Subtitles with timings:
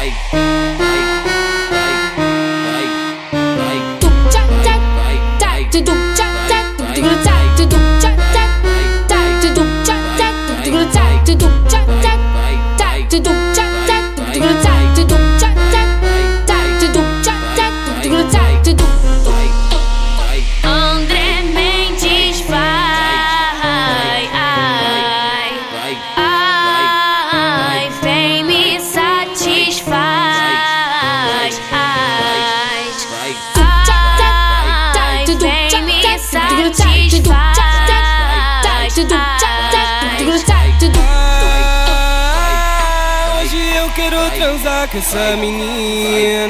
[0.00, 0.49] life.
[43.40, 46.49] Hoje eu quero transar com essa menina.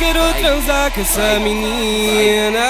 [0.00, 2.69] quero transar com essa menina.